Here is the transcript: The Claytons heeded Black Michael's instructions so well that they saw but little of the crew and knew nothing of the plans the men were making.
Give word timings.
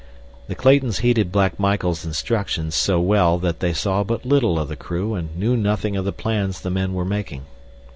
The 0.47 0.55
Claytons 0.55 1.01
heeded 1.01 1.31
Black 1.31 1.59
Michael's 1.59 2.03
instructions 2.03 2.73
so 2.73 2.99
well 2.99 3.37
that 3.37 3.59
they 3.59 3.71
saw 3.71 4.03
but 4.03 4.25
little 4.25 4.57
of 4.57 4.67
the 4.67 4.75
crew 4.75 5.13
and 5.13 5.37
knew 5.37 5.55
nothing 5.55 5.95
of 5.95 6.05
the 6.05 6.11
plans 6.11 6.59
the 6.61 6.71
men 6.71 6.95
were 6.95 7.05
making. 7.05 7.43